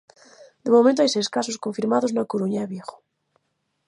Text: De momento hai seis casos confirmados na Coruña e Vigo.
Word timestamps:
De 0.65 0.73
momento 0.75 1.01
hai 1.01 1.09
seis 1.15 1.27
casos 1.35 1.61
confirmados 1.65 2.11
na 2.13 2.27
Coruña 2.31 2.61
e 2.63 2.69
Vigo. 2.73 2.95